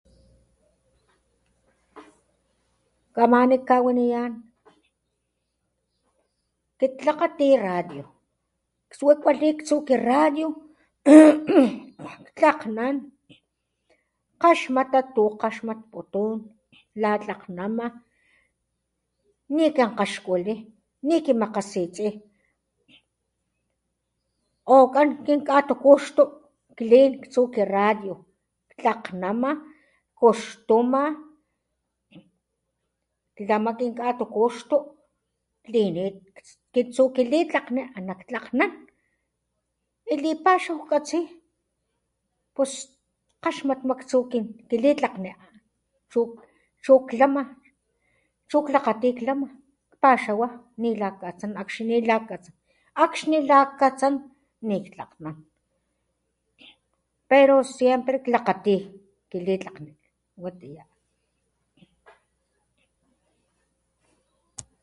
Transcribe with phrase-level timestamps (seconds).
[3.15, 4.33] Kamani kawaniyán
[6.79, 8.03] kit klakgati radio
[8.93, 10.47] tsu kwali ktsu ki radio
[12.27, 12.95] ktlakgnan
[14.39, 16.31] jkgaxmata tujkgaxmatputun
[17.01, 17.87] la tlakgnama
[19.55, 20.55] nikinkgaxkuli
[21.07, 22.07] nikimakgasitsi
[24.73, 26.23] o kan kin katukuxtu
[26.77, 28.13] klin ktsu ki radio
[28.79, 29.51] tlakgnama
[30.15, 31.03] jkuxtuma
[33.37, 34.77] klama kinkatukuxtu
[35.65, 36.15] klinit
[36.73, 38.71] kit tsu kilitlakgni ana ktlakgnan
[40.23, 41.19] lipaxaw jkatsi
[42.55, 42.71] pus
[43.39, 44.17] kgaxmatma tsu
[44.69, 45.31] kilitlakgni
[46.11, 46.19] chu
[46.83, 47.43] chukklama
[48.49, 49.47] chu klakgati klama
[49.93, 50.47] kpaxawa
[50.81, 52.53] nila jkatsan akxni nilaj katsan,
[53.05, 54.13] akxni lajkatsan
[54.67, 55.35] nik ktlakgnan
[57.29, 58.75] pero siempre klakgati
[59.31, 59.91] kilitlakgni.
[60.43, 60.83] Watiya.